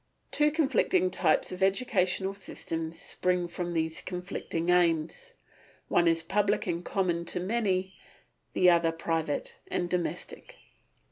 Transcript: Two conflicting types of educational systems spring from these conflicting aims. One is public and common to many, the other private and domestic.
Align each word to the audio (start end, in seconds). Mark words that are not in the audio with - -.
Two 0.31 0.49
conflicting 0.49 1.11
types 1.11 1.51
of 1.51 1.61
educational 1.61 2.33
systems 2.33 2.97
spring 2.99 3.47
from 3.47 3.71
these 3.73 4.01
conflicting 4.01 4.69
aims. 4.69 5.33
One 5.89 6.07
is 6.07 6.23
public 6.23 6.65
and 6.65 6.83
common 6.83 7.23
to 7.25 7.39
many, 7.39 7.93
the 8.53 8.67
other 8.71 8.91
private 8.91 9.59
and 9.67 9.87
domestic. 9.87 10.55